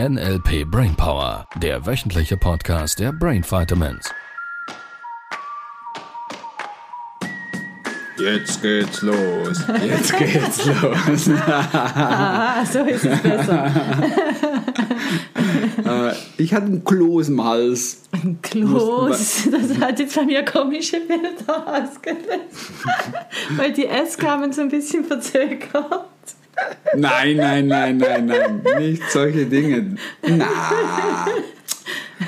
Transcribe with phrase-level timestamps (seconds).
[0.00, 4.10] NLP Brainpower, der wöchentliche Podcast der Brain Vitamins.
[8.18, 9.64] Jetzt geht's los.
[9.86, 11.30] Jetzt geht's los.
[11.46, 13.72] Ah, so ist es besser.
[15.84, 18.02] Äh, ich hatte einen Kloß im Hals.
[18.12, 22.72] Ein Kloß, das hat jetzt bei mir komische Bilder ausgelöst.
[23.50, 26.06] Weil die S kamen so ein bisschen verzögert.
[26.96, 28.62] Nein, nein, nein, nein, nein.
[28.78, 29.96] Nicht solche Dinge.
[30.22, 30.46] Na.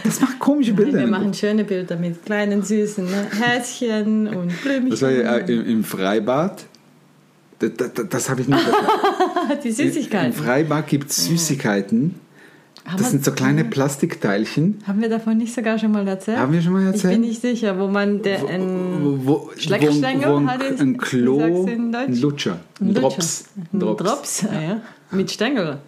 [0.05, 1.01] Das macht komische Bilder.
[1.01, 3.27] Wir machen schöne Bilder mit kleinen süßen ne?
[3.41, 4.91] Häschen und Blümchen.
[4.91, 6.65] Das war ja im, im Freibad.
[7.59, 8.61] Das, das, das habe ich nicht.
[9.65, 10.33] die Im Süßigkeiten.
[10.33, 12.15] Freibad gibt es Süßigkeiten.
[12.87, 14.79] Haben Das sind so kleine Plastikteilchen.
[14.87, 16.39] Haben wir davon nicht sogar schon mal erzählt?
[16.39, 17.15] Haben wir schon mal Ich erzählt?
[17.15, 20.97] bin nicht sicher, wo man der, ein, wo, wo, Schleckstängel wo, wo ein, hat ein
[20.97, 22.95] Klo, ein Lutscher, ein.
[22.95, 23.47] Drops.
[23.73, 24.81] ein Drops, ah, ja.
[25.11, 25.79] mit Stängel.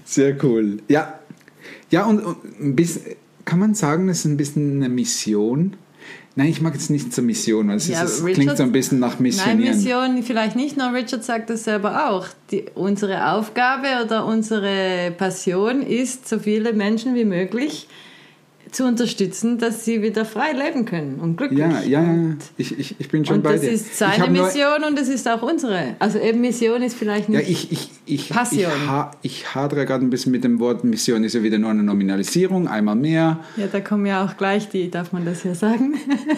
[0.05, 0.79] Sehr cool.
[0.89, 1.19] Ja.
[1.91, 3.03] Ja, und, und bisschen,
[3.45, 5.77] kann man sagen, es ist ein bisschen eine Mission?
[6.35, 8.63] Nein, ich mag jetzt nicht zur Mission, weil es, Ja, ist, es Richard- klingt so
[8.63, 9.77] ein bisschen nach Nein, Missionieren.
[9.77, 12.27] Mission vielleicht nicht, nur Richard sagt das selber auch.
[12.51, 17.87] Die, unsere Aufgabe oder unsere Passion ist, so viele Menschen wie möglich
[18.73, 21.59] zu unterstützen, dass sie wieder frei leben können und glücklich.
[21.61, 22.37] Ja, ja, ja.
[22.57, 23.71] Ich, ich, ich bin schon und bei das dir.
[23.71, 25.95] ist ich seine Mission und das ist auch unsere.
[25.99, 27.51] Also eben Mission ist vielleicht Ja, nicht...
[27.51, 28.73] ich, ich, ich, Passion.
[28.83, 31.23] ich, ha, ich hadere gerade ein bisschen mit dem Wort Mission.
[31.23, 33.41] Ist ja wieder nur eine Nominalisierung, einmal mehr.
[33.57, 35.95] Ja, da kommen ja auch gleich die, darf man das hier sagen,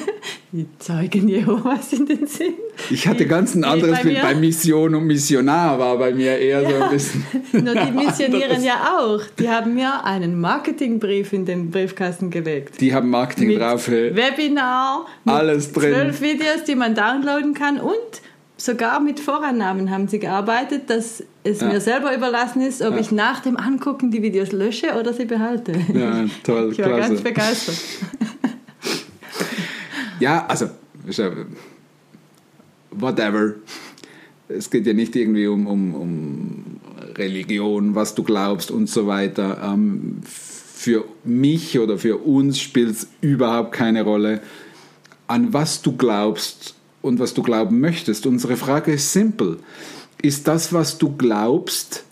[0.52, 2.54] die Zeugen Jehovas in den Sinn.
[2.90, 4.20] Ich hatte Die- ganz ein anderes Bild.
[4.22, 7.24] Bei Mission und Missionar war bei mir eher so ein bisschen.
[7.52, 9.20] Nur die missionieren ja auch.
[9.38, 12.80] Die haben mir einen Marketingbrief in den Briefkasten gelegt.
[12.80, 13.86] Die haben Marketing Mit drauf.
[13.88, 14.14] hey.
[14.14, 15.92] Webinar, Alles drin.
[15.94, 17.94] zwölf Videos, die man downloaden kann und
[18.56, 21.66] sogar mit Vorannahmen haben sie gearbeitet, dass es Ja.
[21.68, 23.00] mir selber überlassen ist, ob Ja.
[23.00, 25.72] ich nach dem Angucken die Videos lösche oder sie behalte.
[25.92, 27.08] Ja, toll, Ich war klasse.
[27.08, 27.76] ganz begeistert.
[30.20, 30.68] Ja, also,
[32.90, 33.54] whatever.
[34.48, 36.64] Es geht ja nicht irgendwie um, um, um
[37.16, 39.58] Religion, was du glaubst und so weiter.
[39.64, 40.20] Ähm,
[40.84, 44.42] für mich oder für uns spielt es überhaupt keine Rolle,
[45.26, 48.26] an was du glaubst und was du glauben möchtest.
[48.26, 49.60] Unsere Frage ist simpel.
[50.20, 52.04] Ist das, was du glaubst,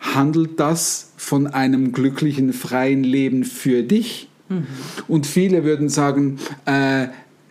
[0.00, 4.28] handelt das von einem glücklichen, freien Leben für dich?
[5.06, 7.06] Und viele würden sagen, äh,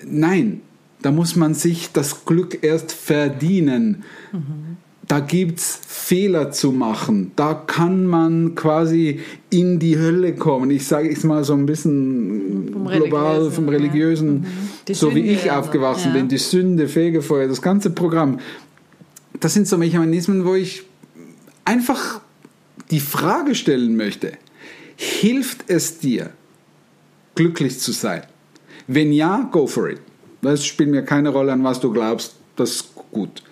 [0.05, 0.59] nein,
[1.01, 4.03] da muss man sich das Glück erst verdienen.
[5.07, 7.31] Da gibt es Fehler zu machen.
[7.36, 10.69] Da kann man quasi in die Hölle kommen.
[10.69, 13.71] Ich sage es mal so ein bisschen Vom global, Religiösen, vom ja.
[13.71, 14.45] Religiösen, Mhm.
[14.88, 16.13] Die so wie Sünde, ich aber, aufgewachsen ja.
[16.13, 16.27] bin.
[16.27, 18.39] Die Sünde, Fegefeuer, das ganze Programm.
[19.39, 20.83] Das sind so Mechanismen, wo ich
[21.63, 22.21] einfach
[22.92, 24.33] die Frage stellen möchte,
[24.95, 26.31] hilft es dir,
[27.36, 28.24] glücklich zu sein?
[28.88, 30.00] Wenn ja, go for it.
[30.42, 32.36] Das spielt mir keine Rolle an, was du glaubst.
[32.56, 33.44] Das ist gut.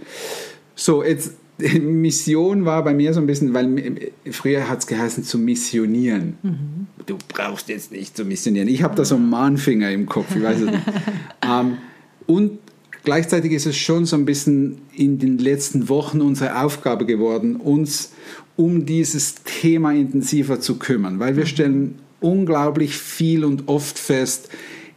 [0.75, 1.33] So, jetzt
[1.79, 6.37] Mission war bei mir so ein bisschen, weil früher hat es geheißen zu missionieren.
[6.43, 6.87] Mhm.
[7.05, 8.67] Du brauchst jetzt nicht zu missionieren.
[8.67, 10.83] Ich habe da so einen Mahnfinger im Kopf, ich weiß es nicht.
[11.41, 11.77] ähm,
[12.25, 12.59] und
[13.03, 18.11] gleichzeitig ist es schon so ein bisschen in den letzten Wochen unsere Aufgabe geworden, uns
[18.57, 21.49] um dieses Thema intensiver zu kümmern, weil wir mhm.
[21.49, 24.49] stellen unglaublich viel und oft fest,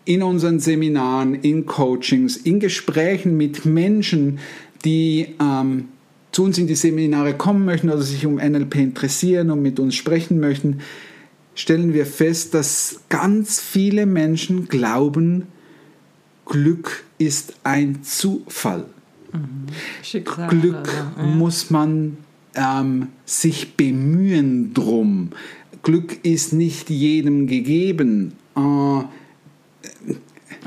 [0.05, 4.39] in unseren Seminaren, in Coachings, in Gesprächen mit Menschen,
[4.83, 5.89] die ähm,
[6.39, 9.97] zu uns in die Seminare kommen möchten oder sich um NLP interessieren und mit uns
[9.97, 10.83] sprechen möchten,
[11.57, 15.49] stellen wir fest, dass ganz viele Menschen glauben,
[16.47, 18.85] Glück ist ein Zufall.
[19.33, 19.67] Mhm.
[20.49, 21.25] Glück ja.
[21.25, 22.19] muss man
[22.55, 25.31] ähm, sich bemühen drum.
[25.83, 28.35] Glück ist nicht jedem gegeben.
[28.55, 29.01] Äh,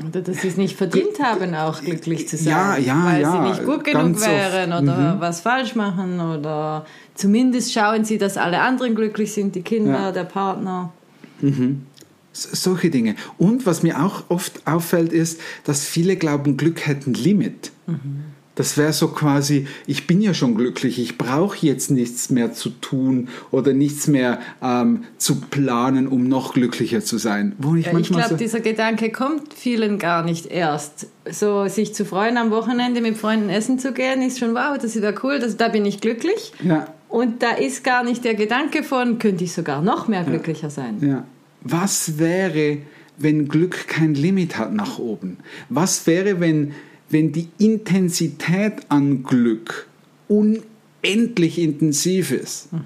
[0.08, 2.52] oder dass sie es nicht verdient haben, auch glücklich zu sein.
[2.52, 3.32] Ja, ja, weil ja.
[3.32, 4.82] sie nicht gut genug wären oft.
[4.82, 5.20] oder mhm.
[5.20, 10.12] was falsch machen oder zumindest schauen sie, dass alle anderen glücklich sind, die Kinder, ja.
[10.12, 10.92] der Partner.
[11.40, 11.86] Mhm.
[12.32, 13.16] Solche Dinge.
[13.36, 17.72] Und was mir auch oft auffällt, ist, dass viele glauben, Glück hätte ein Limit.
[17.86, 18.24] Mhm.
[18.62, 22.70] Das wäre so quasi, ich bin ja schon glücklich, ich brauche jetzt nichts mehr zu
[22.70, 27.56] tun oder nichts mehr ähm, zu planen, um noch glücklicher zu sein.
[27.58, 31.08] Wo ich ja, ich glaube, so dieser Gedanke kommt vielen gar nicht erst.
[31.28, 34.94] So sich zu freuen, am Wochenende mit Freunden essen zu gehen, ist schon wow, das
[35.02, 36.52] wäre cool, das, da bin ich glücklich.
[36.62, 36.86] Ja.
[37.08, 40.70] Und da ist gar nicht der Gedanke von, könnte ich sogar noch mehr glücklicher ja.
[40.70, 40.98] sein.
[41.00, 41.24] Ja.
[41.62, 42.78] Was wäre,
[43.18, 45.38] wenn Glück kein Limit hat nach oben?
[45.68, 46.74] Was wäre, wenn
[47.12, 49.86] wenn die Intensität an Glück
[50.28, 52.72] unendlich intensiv ist.
[52.72, 52.80] Mhm.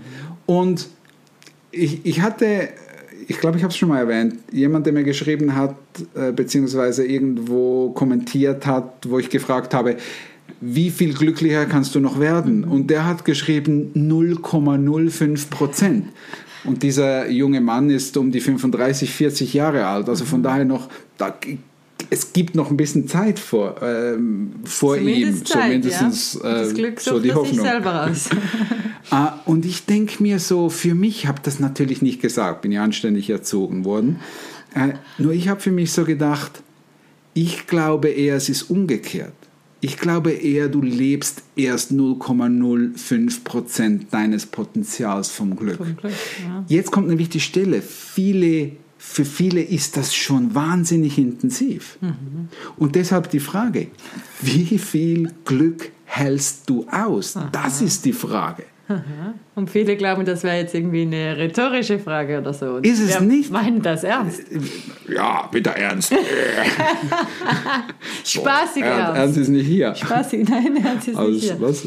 [0.47, 0.89] Und
[1.71, 2.69] ich, ich hatte,
[3.29, 5.77] ich glaube, ich habe es schon mal erwähnt, jemand, der mir geschrieben hat,
[6.15, 9.97] äh, beziehungsweise irgendwo kommentiert hat, wo ich gefragt habe,
[10.61, 12.63] wie viel glücklicher kannst du noch werden?
[12.63, 12.73] Mhm.
[12.73, 16.07] Und der hat geschrieben 0,05 Prozent.
[16.65, 20.09] Und dieser junge Mann ist um die 35, 40 Jahre alt.
[20.09, 20.45] Also von mhm.
[20.45, 21.33] daher noch, da
[22.11, 26.53] es gibt noch ein bisschen Zeit vor, ähm, vor ihm, Zeit, so mindestens ja.
[26.53, 27.55] das äh, Glück so die Hoffnung.
[27.55, 28.29] Sich selber aus.
[29.11, 32.83] ah, und ich denke mir so, für mich habe das natürlich nicht gesagt, bin ja
[32.83, 34.21] anständig erzogen worden.
[34.75, 36.63] Äh, nur ich habe für mich so gedacht,
[37.35, 39.33] ich glaube eher, es ist umgekehrt.
[39.81, 45.77] Ich glaube eher, du lebst erst 0,05 Prozent deines Potenzials vom Glück.
[45.77, 46.13] Vom Glück
[46.45, 46.65] ja.
[46.67, 47.83] Jetzt kommt nämlich die Stelle.
[47.83, 48.73] Viele
[49.09, 51.97] für viele ist das schon wahnsinnig intensiv.
[52.03, 52.49] Mhm.
[52.77, 53.87] Und deshalb die Frage,
[54.43, 57.37] wie viel Glück hältst du aus?
[57.37, 57.49] Aha.
[57.51, 58.65] Das ist die Frage.
[58.89, 59.33] Aha.
[59.55, 62.75] Und viele glauben, das wäre jetzt irgendwie eine rhetorische Frage oder so.
[62.75, 63.51] Und ist es nicht?
[63.51, 64.43] meinen das ernst?
[65.09, 66.13] Ja, bitte ernst.
[68.25, 69.19] Spaßig so, ernst.
[69.19, 69.95] Ernst ist nicht hier.
[69.95, 71.61] Spaßig, nein, Ernst ist Aus, nicht hier.
[71.61, 71.85] Was?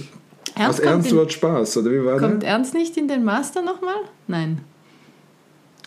[0.55, 2.31] Ernst Aus Ernst wird Spaß, oder wie war kommt das?
[2.31, 3.99] Kommt Ernst nicht in den Master nochmal?
[4.25, 4.61] Nein.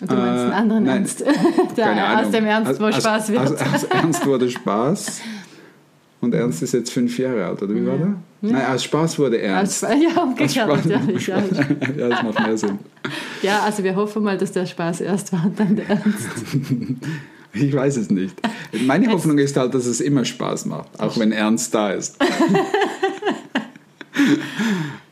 [0.07, 1.21] Du meinst einen anderen nein, Ernst.
[1.77, 3.41] Der, aus dem Ernst, wo aus, Spaß wird.
[3.41, 5.21] Aus, aus Ernst wurde Spaß.
[6.21, 8.07] Und Ernst ist jetzt fünf Jahre alt, oder wie war der?
[8.07, 8.53] Ja.
[8.53, 9.85] Nein, aus Spaß wurde Ernst.
[9.85, 11.27] Als, ja, umgekehrt natürlich.
[11.27, 11.39] Ja.
[11.97, 12.79] ja, das macht mehr Sinn.
[13.43, 16.29] Ja, also wir hoffen mal, dass der Spaß erst war und dann der Ernst.
[17.55, 18.35] Ich weiß es nicht.
[18.87, 22.17] Meine Hoffnung ist halt, dass es immer Spaß macht, auch wenn Ernst da ist.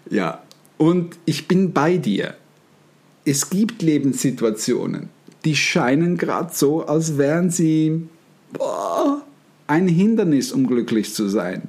[0.09, 0.41] ja,
[0.79, 2.37] und ich bin bei dir
[3.25, 5.09] es gibt Lebenssituationen,
[5.45, 8.03] die scheinen gerade so, als wären sie
[8.53, 9.23] boah,
[9.67, 11.62] ein Hindernis, um glücklich zu sein.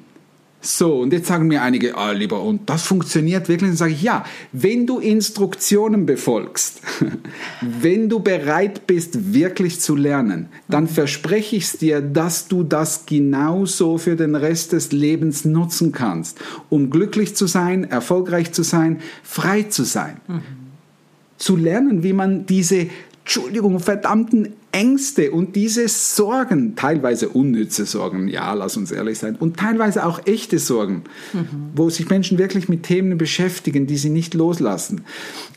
[0.64, 3.72] So, und jetzt sagen mir einige, ah, lieber, und das funktioniert wirklich?
[3.72, 6.82] Dann sage ich, ja, wenn du Instruktionen befolgst,
[7.62, 13.08] wenn du bereit bist, wirklich zu lernen, dann verspreche ich es dir, dass du das
[13.08, 16.38] genauso für den Rest des Lebens nutzen kannst,
[16.70, 20.22] um glücklich zu sein, erfolgreich zu sein, frei zu sein
[21.42, 22.88] zu lernen, wie man diese,
[23.34, 29.56] Entschuldigung, verdammten Ängste und diese Sorgen, teilweise unnütze Sorgen, ja, lass uns ehrlich sein, und
[29.56, 31.04] teilweise auch echte Sorgen,
[31.74, 35.06] wo sich Menschen wirklich mit Themen beschäftigen, die sie nicht loslassen,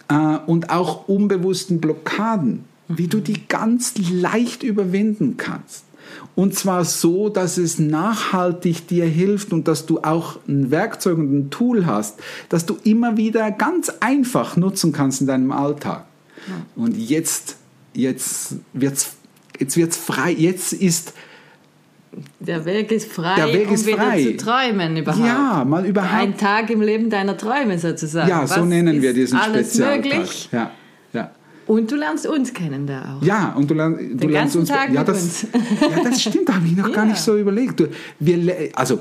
[0.08, 5.82] äh, und auch unbewussten Blockaden, wie du die ganz leicht überwinden kannst.
[6.36, 11.36] Und zwar so, dass es nachhaltig dir hilft und dass du auch ein Werkzeug und
[11.36, 16.04] ein Tool hast, das du immer wieder ganz einfach nutzen kannst in deinem Alltag.
[16.76, 17.56] Und jetzt,
[17.94, 19.14] jetzt wird's,
[19.58, 20.32] jetzt wird's frei.
[20.32, 21.14] Jetzt ist,
[22.40, 24.22] der Weg ist frei, Der Weg um ist wieder frei.
[24.22, 25.26] zu träumen überhaupt.
[25.26, 26.14] ja, mal überhaupt.
[26.14, 28.28] Ein Tag im Leben deiner Träume sozusagen.
[28.28, 30.04] ja, so Was nennen wir diesen alles Spezialtag.
[30.12, 30.48] möglich.
[30.52, 30.70] Ja,
[31.12, 31.30] ja.
[31.66, 33.22] Und du lernst uns kennen da auch.
[33.24, 34.68] Ja, und du, lern, du lernst uns.
[34.68, 35.46] Tag ja, das, uns.
[35.80, 37.10] ja, das stimmt, da habe ich noch gar Ja.
[37.10, 37.80] nicht so überlegt.
[37.80, 37.88] Du,
[38.20, 39.00] wir, also,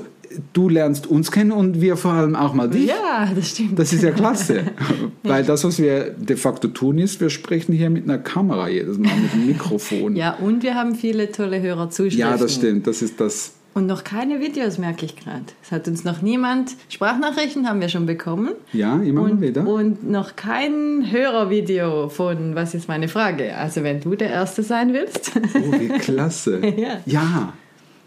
[0.52, 2.86] du lernst uns kennen und wir vor allem auch mal dich.
[2.86, 3.78] Ja, das stimmt.
[3.78, 4.64] Das ist ja klasse,
[5.22, 8.98] weil das, was wir de facto tun, ist, wir sprechen hier mit einer Kamera jedes
[8.98, 10.16] Mal, mit einem Mikrofon.
[10.16, 12.20] ja, und wir haben viele tolle Hörerzuschriften.
[12.20, 13.54] Ja, das stimmt, das ist das.
[13.76, 15.46] Und noch keine Videos, merke ich gerade.
[15.60, 18.50] Es hat uns noch niemand, Sprachnachrichten haben wir schon bekommen.
[18.72, 19.66] Ja, immer Und, wieder.
[19.66, 23.56] und noch kein Hörervideo von Was ist meine Frage?
[23.56, 25.32] Also wenn du der Erste sein willst.
[25.56, 26.60] Oh, wie klasse.
[26.76, 26.98] Ja.
[27.04, 27.52] ja.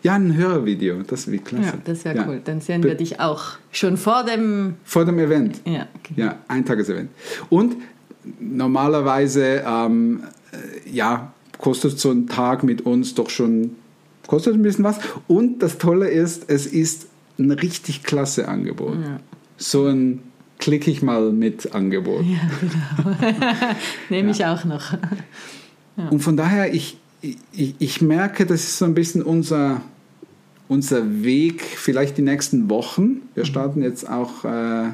[0.08, 1.66] Ja, ein Hörervideo, das wäre klasse.
[1.66, 2.26] Ja, das wäre Ja.
[2.28, 2.42] cool.
[2.44, 4.76] Dann sehen wir dich auch schon vor dem...
[4.84, 5.60] Vor dem Event.
[5.66, 6.14] Ja, okay.
[6.16, 7.10] Ja, ein Tagesevent.
[7.50, 7.76] Und
[8.40, 13.76] normalerweise, ähm, äh, ja, kostet so ein Tag mit uns doch schon,
[14.28, 15.00] kostet ein bisschen was.
[15.28, 17.08] Und das Tolle ist, es ist
[17.40, 18.98] ein richtig klasse Angebot.
[19.58, 20.22] So ein
[20.60, 22.26] Klick ich mal mit Angebot.
[24.10, 24.98] Nehme ich auch noch.
[26.10, 29.82] Und von daher, ich, ich, ich merke, das ist so ein bisschen unser,
[30.68, 33.22] unser Weg, vielleicht die nächsten Wochen.
[33.36, 34.90] Wir starten jetzt auch äh,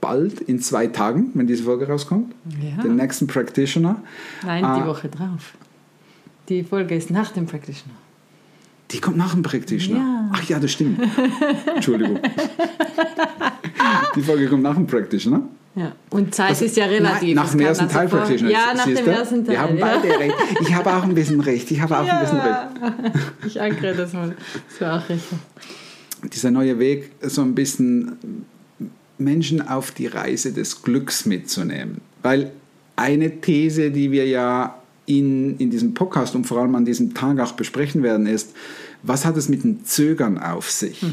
[0.00, 2.82] bald, in zwei Tagen, wenn diese Folge rauskommt, Ja.
[2.82, 4.02] den nächsten Practitioner.
[4.44, 4.80] Nein, Ah.
[4.80, 5.54] die Woche drauf.
[6.48, 7.94] Die Folge ist nach dem Practitioner.
[8.90, 9.98] Die kommt nach dem Practitioner.
[10.00, 10.30] Ja.
[10.34, 11.00] Ach ja, das stimmt.
[11.74, 12.18] Entschuldigung.
[14.16, 15.42] die Folge kommt nach dem Practitioner.
[15.76, 15.92] Ja.
[16.10, 17.34] Und Zeit ist ja relativ.
[17.34, 18.50] Nein, nach dem ersten also Teil Practitioner.
[18.52, 19.54] Ja, nach dem ersten Teil.
[19.54, 19.86] Wir haben ja.
[19.86, 20.34] beide recht.
[20.60, 21.70] Ich habe auch ein bisschen recht.
[21.70, 22.58] Ich habe auch ein bisschen recht.
[22.80, 22.94] Ja,
[23.46, 24.36] ich ankere das mal.
[24.68, 25.38] Das war auch richtig.
[26.32, 28.46] dieser neue Weg, so ein bisschen
[29.18, 32.00] Menschen auf die Reise des Glücks mitzunehmen.
[32.22, 32.52] Weil
[32.96, 37.40] eine These, die wir ja in, in diesem Podcast und vor allem an diesem Tag
[37.40, 38.54] auch besprechen werden, ist,
[39.02, 41.04] was hat es mit dem Zögern auf sich?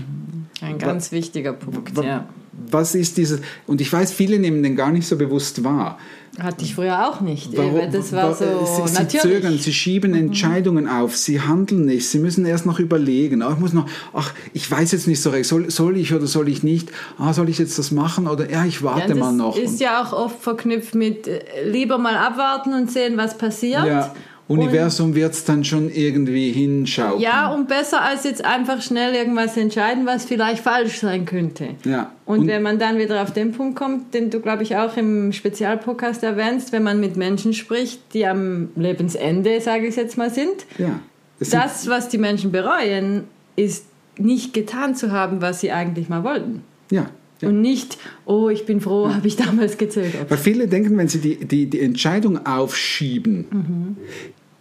[0.61, 2.29] Ein ganz wichtiger Punkt, ja.
[2.53, 5.97] Was ist dieses, und ich weiß, viele nehmen den gar nicht so bewusst wahr.
[6.39, 7.55] Hatte ich früher auch nicht.
[7.57, 9.21] Warum- Das war wa- so sie, sie natürlich.
[9.21, 13.41] zögern, sie schieben Entscheidungen auf, sie handeln nicht, sie müssen erst noch überlegen.
[13.41, 16.27] Ach, ich muss noch, ach, ich weiß jetzt nicht so recht, soll, soll ich oder
[16.27, 16.89] soll ich nicht?
[17.17, 19.57] Ah, soll ich jetzt das machen oder ja, ich warte Ja, das mal noch.
[19.57, 23.85] ist ja auch oft verknüpft mit äh, lieber mal abwarten und sehen, was passiert.
[23.85, 24.13] ja,
[24.51, 27.19] Universum wird es dann schon irgendwie hinschauen.
[27.19, 31.69] Ja, und besser als jetzt einfach schnell irgendwas entscheiden, was vielleicht falsch sein könnte.
[31.85, 32.11] Ja.
[32.25, 34.97] Und, Und- wenn man dann wieder auf den Punkt kommt, den du, glaube ich, auch
[34.97, 40.29] im Spezialpodcast erwähnst, wenn man mit Menschen spricht, die am Lebensende, sage ich jetzt mal,
[40.29, 40.99] sind, ja.
[41.39, 43.23] Sind- das, was die Menschen bereuen,
[43.55, 43.85] ist
[44.17, 46.63] nicht getan zu haben, was sie eigentlich mal wollten.
[46.91, 47.07] ja.
[47.41, 47.47] ja.
[47.49, 50.29] Und nicht, oh, ich bin froh, habe ich damals gezögert.
[50.29, 53.97] Weil viele denken, wenn sie die, die, die Entscheidung aufschieben, Mhm.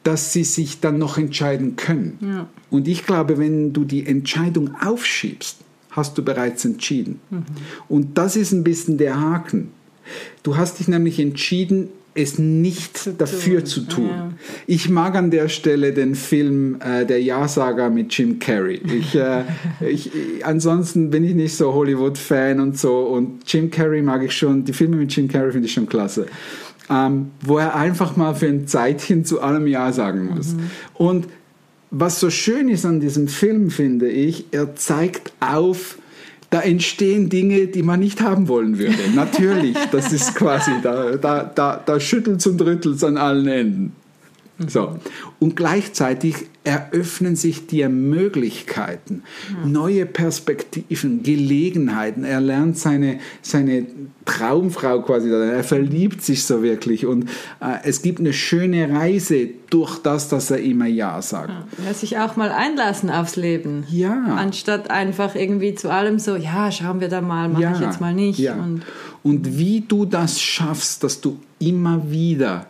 [0.03, 2.47] Dass sie sich dann noch entscheiden können.
[2.71, 5.59] Und ich glaube, wenn du die Entscheidung aufschiebst,
[5.91, 7.21] hast du bereits entschieden.
[7.31, 7.45] Mhm.
[7.89, 9.73] Und das ist ein bisschen der Haken.
[10.43, 13.67] Du hast dich nämlich entschieden, es nicht dafür tun.
[13.67, 14.09] zu tun.
[14.09, 14.33] Ja.
[14.67, 18.81] Ich mag an der Stelle den Film äh, Der Ja-Sager mit Jim Carrey.
[18.99, 19.45] Ich, äh,
[19.89, 20.11] ich,
[20.43, 22.99] ansonsten bin ich nicht so Hollywood-Fan und so.
[23.01, 24.65] Und Jim Carrey mag ich schon.
[24.65, 26.27] Die Filme mit Jim Carrey finde ich schon klasse.
[26.91, 30.55] Ähm, wo er einfach mal für ein Zeitchen zu allem Ja sagen muss.
[30.55, 30.71] Mhm.
[30.95, 31.29] Und
[31.91, 35.99] was so schön ist an diesem Film, finde ich, er zeigt auf,
[36.51, 38.99] da entstehen Dinge, die man nicht haben wollen würde.
[39.15, 43.93] Natürlich, das ist quasi, da, da, da, da schüttelt und rüttelt an allen Enden.
[44.69, 44.99] So.
[45.39, 49.67] Und gleichzeitig eröffnen sich dir Möglichkeiten, ja.
[49.67, 52.25] neue Perspektiven, Gelegenheiten.
[52.25, 53.87] Er lernt seine, seine
[54.27, 59.99] Traumfrau quasi, er verliebt sich so wirklich und äh, es gibt eine schöne Reise durch
[60.03, 61.49] das, dass er immer Ja sagt.
[61.49, 61.87] Ja.
[61.87, 63.85] Er sich auch mal einlassen aufs Leben.
[63.91, 64.13] Ja.
[64.37, 67.73] Anstatt einfach irgendwie zu allem so, ja, schauen wir da mal, mache ja.
[67.73, 68.39] ich jetzt mal nicht.
[68.39, 68.55] Ja.
[68.55, 68.83] Und,
[69.23, 72.70] und wie du das schaffst, dass du immer wieder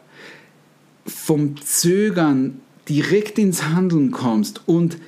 [1.10, 4.98] vom Zögern direkt ins Handeln kommst und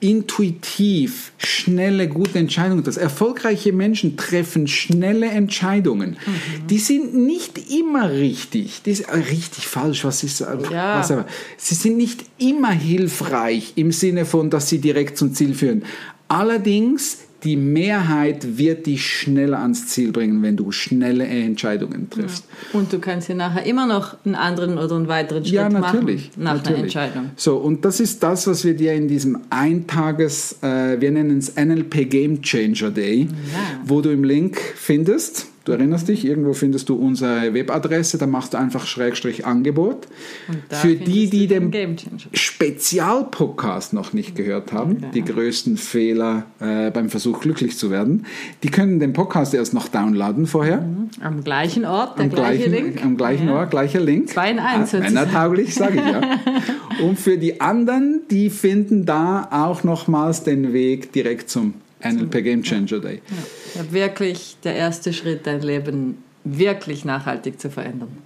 [0.00, 2.98] intuitiv schnelle, gute Entscheidungen triffst.
[2.98, 6.12] Erfolgreiche Menschen treffen schnelle Entscheidungen.
[6.12, 6.66] Mhm.
[6.68, 8.80] Die sind nicht immer richtig.
[8.82, 10.98] Die sind, äh, richtig, falsch, was ist äh, ja.
[10.98, 11.26] was aber.
[11.58, 15.84] Sie sind nicht immer hilfreich im Sinne von, dass sie direkt zum Ziel führen.
[16.28, 22.44] Allerdings die Mehrheit wird dich schneller ans Ziel bringen, wenn du schnelle Entscheidungen triffst.
[22.72, 22.78] Ja.
[22.78, 26.30] Und du kannst ja nachher immer noch einen anderen oder einen weiteren Schritt ja, natürlich,
[26.36, 26.96] machen nach natürlich.
[26.96, 27.30] einer Entscheidung.
[27.36, 31.54] So, und das ist das, was wir dir in diesem Eintages, äh, wir nennen es
[31.56, 33.28] NLP Game Changer Day, ja.
[33.84, 38.54] wo du im Link findest Du erinnerst dich, irgendwo findest du unsere Webadresse, da machst
[38.54, 40.06] du einfach Schrägstrich Angebot.
[40.70, 41.70] Für die, die den
[42.32, 45.08] Spezialpodcast noch nicht gehört haben, ja.
[45.10, 48.24] die größten Fehler äh, beim Versuch glücklich zu werden,
[48.62, 50.80] die können den Podcast erst noch downloaden vorher.
[50.80, 51.10] Mhm.
[51.20, 53.04] Am gleichen Ort, der am gleiche gleichen, Link.
[53.04, 53.54] Am gleichen ja.
[53.56, 54.30] Ort, gleicher Link.
[54.30, 54.94] Zwei in eins.
[54.94, 56.38] Ah, männertauglich, sage ich ja.
[57.06, 62.62] Und für die anderen, die finden da auch nochmals den Weg direkt zum NLP Game
[62.62, 63.20] Changer Day.
[63.74, 63.82] Ja.
[63.82, 68.18] ja, wirklich der erste Schritt, dein Leben wirklich nachhaltig zu verändern.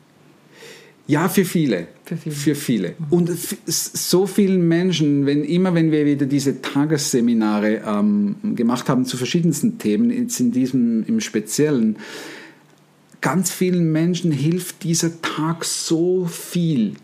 [1.07, 1.89] Ja, für viele.
[2.05, 2.35] Für viele.
[2.35, 2.95] Für viele.
[3.11, 3.31] Und
[3.67, 9.79] so vielen Menschen, wenn, immer wenn wir wieder diese Tagesseminare ähm, gemacht haben zu verschiedensten
[9.79, 11.97] Themen, jetzt in diesem im Speziellen,
[13.21, 16.95] ganz vielen Menschen hilft dieser Tag so viel.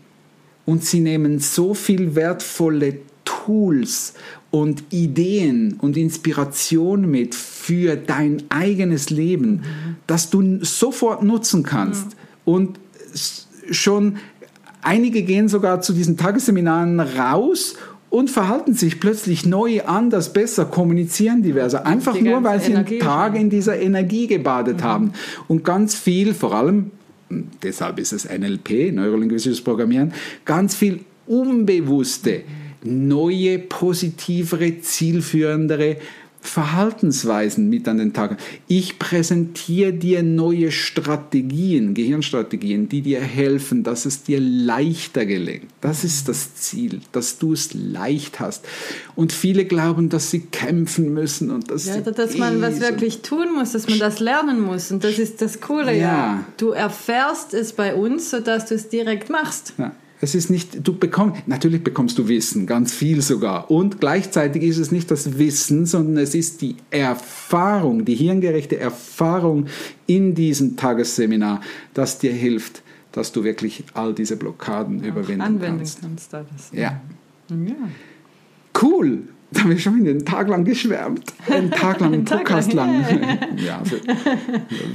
[0.65, 2.99] Und sie nehmen so viel wertvolle
[3.45, 4.13] Tools
[4.49, 9.61] und Ideen und Inspiration mit für dein eigenes Leben, mhm.
[10.07, 12.05] das du sofort nutzen kannst.
[12.05, 12.11] Mhm.
[12.43, 12.79] Und
[13.69, 14.17] schon
[14.81, 17.75] einige gehen sogar zu diesen Tagesseminaren raus
[18.09, 21.85] und verhalten sich plötzlich neu, anders, besser, kommunizieren diverser.
[21.85, 24.83] Einfach Die nur, weil sie einen Tag in dieser Energie gebadet mhm.
[24.83, 25.13] haben.
[25.47, 26.91] Und ganz viel, vor allem,
[27.63, 30.11] deshalb ist es NLP, neurolinguistisches Programmieren,
[30.43, 32.39] ganz viel unbewusste.
[32.39, 35.97] Mhm neue, positivere, zielführendere
[36.43, 38.37] Verhaltensweisen mit an den Tag.
[38.67, 45.67] Ich präsentiere dir neue Strategien, Gehirnstrategien, die dir helfen, dass es dir leichter gelingt.
[45.81, 48.65] Das ist das Ziel, dass du es leicht hast.
[49.15, 53.53] Und viele glauben, dass sie kämpfen müssen und dass, ja, dass man was wirklich tun
[53.53, 54.91] muss, dass man das lernen muss.
[54.91, 55.93] Und das ist das Coole.
[55.93, 55.99] Ja.
[55.99, 56.45] ja.
[56.57, 59.73] Du erfährst es bei uns, sodass du es direkt machst.
[59.77, 59.91] Ja.
[60.23, 63.71] Es ist nicht, du bekommst, natürlich bekommst du Wissen, ganz viel sogar.
[63.71, 69.65] Und gleichzeitig ist es nicht das Wissen, sondern es ist die Erfahrung, die hirngerechte Erfahrung
[70.05, 71.61] in diesem Tagesseminar,
[71.95, 76.01] das dir hilft, dass du wirklich all diese Blockaden Auch überwinden anwenden kannst.
[76.01, 76.69] kannst alles.
[76.71, 77.01] Ja.
[77.49, 77.75] ja.
[78.79, 79.23] Cool.
[79.51, 81.33] Da haben wir schon einen Tag lang geschwärmt.
[81.49, 83.03] Einen Tag lang, einen Podcast lang.
[83.57, 83.99] ja, für,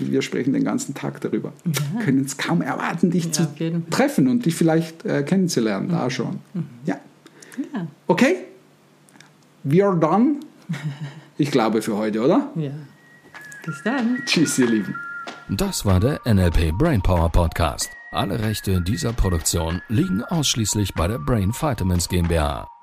[0.00, 1.52] wir sprechen den ganzen Tag darüber.
[1.64, 2.00] Ja.
[2.02, 3.48] Können es kaum erwarten, dich ja, zu
[3.90, 5.88] treffen und dich vielleicht äh, kennenzulernen.
[5.88, 5.92] Mhm.
[5.92, 6.38] Da schon.
[6.54, 6.64] Mhm.
[6.86, 6.98] Ja.
[7.74, 7.86] ja.
[8.06, 8.36] Okay?
[9.64, 10.36] We are done.
[11.36, 12.50] Ich glaube für heute, oder?
[12.56, 12.70] Ja.
[13.64, 14.22] Bis dann.
[14.24, 14.94] Tschüss, ihr Lieben.
[15.50, 17.90] Das war der NLP Brainpower Podcast.
[18.10, 22.66] Alle Rechte dieser Produktion liegen ausschließlich bei der Brain Vitamins GmbH.